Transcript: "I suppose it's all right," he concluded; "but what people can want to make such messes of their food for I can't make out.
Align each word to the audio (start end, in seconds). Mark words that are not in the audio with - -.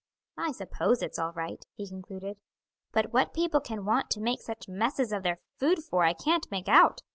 "I 0.39 0.51
suppose 0.51 1.03
it's 1.03 1.19
all 1.19 1.31
right," 1.33 1.63
he 1.77 1.87
concluded; 1.87 2.39
"but 2.91 3.13
what 3.13 3.35
people 3.35 3.59
can 3.61 3.85
want 3.85 4.09
to 4.09 4.19
make 4.19 4.41
such 4.41 4.67
messes 4.67 5.13
of 5.13 5.21
their 5.21 5.37
food 5.59 5.83
for 5.83 6.03
I 6.05 6.13
can't 6.13 6.49
make 6.49 6.67
out. 6.67 7.03